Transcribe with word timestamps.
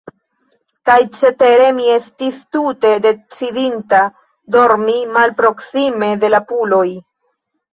Kaj 0.89 0.95
cetere, 1.17 1.67
mi 1.79 1.85
estis 1.95 2.39
tute 2.57 2.91
decidinta, 3.03 4.01
dormi 4.57 4.97
malproksime 5.19 6.11
de 6.25 6.33
la 6.37 6.41
puloj. 6.55 6.87